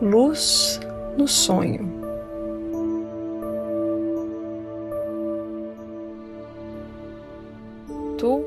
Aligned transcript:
Luz 0.00 0.80
no 1.18 1.28
sonho. 1.28 1.86
Tu, 8.16 8.44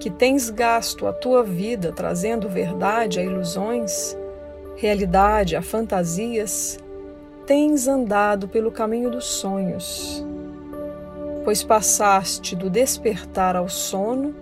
que 0.00 0.08
tens 0.08 0.48
gasto 0.48 1.06
a 1.06 1.12
tua 1.12 1.42
vida 1.42 1.92
trazendo 1.92 2.48
verdade 2.48 3.20
a 3.20 3.22
ilusões, 3.22 4.16
realidade 4.74 5.56
a 5.56 5.60
fantasias, 5.60 6.78
tens 7.46 7.86
andado 7.86 8.48
pelo 8.48 8.72
caminho 8.72 9.10
dos 9.10 9.26
sonhos, 9.26 10.24
pois 11.44 11.62
passaste 11.62 12.56
do 12.56 12.70
despertar 12.70 13.56
ao 13.56 13.68
sono 13.68 14.34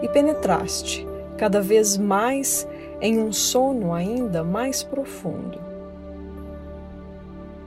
e 0.00 0.08
penetraste 0.08 1.06
cada 1.36 1.60
vez 1.60 1.98
mais 1.98 2.66
em 3.00 3.18
um 3.18 3.32
sono 3.32 3.92
ainda 3.92 4.44
mais 4.44 4.82
profundo. 4.82 5.58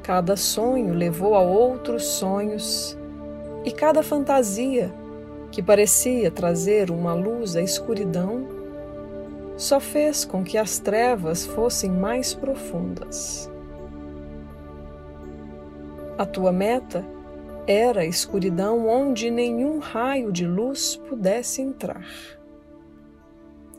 Cada 0.03 0.35
sonho 0.35 0.93
levou 0.93 1.35
a 1.35 1.41
outros 1.41 2.03
sonhos, 2.03 2.97
e 3.65 3.71
cada 3.71 4.03
fantasia, 4.03 4.93
que 5.49 5.63
parecia 5.63 6.29
trazer 6.29 6.91
uma 6.91 7.13
luz 7.13 7.55
à 7.55 7.61
escuridão, 7.61 8.47
só 9.55 9.79
fez 9.79 10.25
com 10.25 10.43
que 10.43 10.57
as 10.57 10.79
trevas 10.79 11.45
fossem 11.45 11.89
mais 11.89 12.33
profundas. 12.33 13.49
A 16.17 16.25
tua 16.25 16.51
meta 16.51 17.05
era 17.65 18.01
a 18.01 18.05
escuridão 18.05 18.87
onde 18.87 19.31
nenhum 19.31 19.79
raio 19.79 20.31
de 20.31 20.45
luz 20.45 20.95
pudesse 20.95 21.61
entrar 21.61 22.05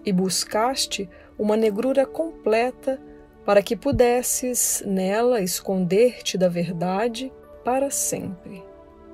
e 0.04 0.12
buscaste 0.12 1.08
uma 1.44 1.58
negrura 1.58 2.06
completa 2.06 2.98
para 3.44 3.62
que 3.62 3.76
pudesses 3.76 4.82
nela 4.86 5.42
esconder-te 5.42 6.38
da 6.38 6.48
verdade 6.48 7.30
para 7.62 7.90
sempre, 7.90 8.64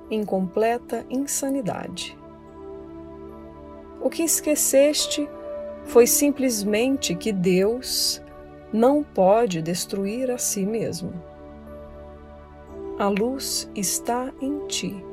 em 0.09 0.23
completa 0.23 1.05
insanidade. 1.09 2.17
O 3.99 4.09
que 4.09 4.23
esqueceste 4.23 5.29
foi 5.83 6.07
simplesmente 6.07 7.13
que 7.15 7.33
Deus 7.33 8.23
não 8.71 9.03
pode 9.03 9.61
destruir 9.61 10.31
a 10.31 10.37
si 10.37 10.65
mesmo. 10.65 11.11
A 12.97 13.09
luz 13.09 13.69
está 13.75 14.31
em 14.41 14.65
ti. 14.67 15.03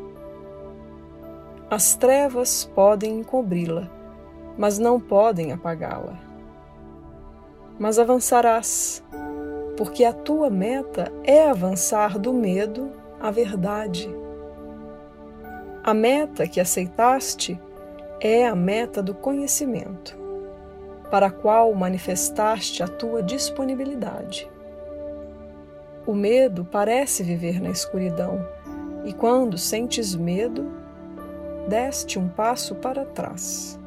As 1.68 1.96
trevas 1.96 2.70
podem 2.76 3.18
encobri-la 3.18 3.98
mas 4.58 4.76
não 4.76 5.00
podem 5.00 5.52
apagá-la. 5.52 6.27
Mas 7.78 7.98
avançarás, 7.98 9.04
porque 9.76 10.04
a 10.04 10.12
tua 10.12 10.50
meta 10.50 11.12
é 11.22 11.48
avançar 11.48 12.18
do 12.18 12.32
medo 12.32 12.90
à 13.20 13.30
verdade. 13.30 14.10
A 15.84 15.94
meta 15.94 16.48
que 16.48 16.60
aceitaste 16.60 17.60
é 18.20 18.46
a 18.46 18.54
meta 18.54 19.00
do 19.00 19.14
conhecimento, 19.14 20.18
para 21.08 21.26
a 21.26 21.30
qual 21.30 21.72
manifestaste 21.72 22.82
a 22.82 22.88
tua 22.88 23.22
disponibilidade. 23.22 24.50
O 26.04 26.14
medo 26.14 26.64
parece 26.64 27.22
viver 27.22 27.60
na 27.60 27.70
escuridão, 27.70 28.44
e 29.04 29.12
quando 29.12 29.56
sentes 29.56 30.16
medo, 30.16 30.66
deste 31.68 32.18
um 32.18 32.28
passo 32.28 32.74
para 32.74 33.04
trás. 33.04 33.78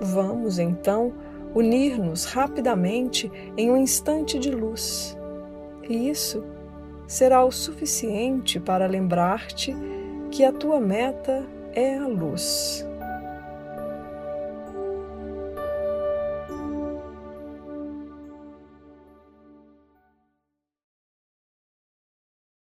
Vamos, 0.00 0.58
então, 0.58 1.12
unir-nos 1.54 2.24
rapidamente 2.24 3.30
em 3.56 3.70
um 3.70 3.76
instante 3.76 4.38
de 4.38 4.50
luz. 4.50 5.16
E 5.88 6.08
isso 6.08 6.44
será 7.06 7.44
o 7.44 7.50
suficiente 7.50 8.60
para 8.60 8.86
lembrar-te 8.86 9.74
que 10.30 10.44
a 10.44 10.52
tua 10.52 10.80
meta 10.80 11.44
é 11.74 11.96
a 11.96 12.06
luz. 12.06 12.87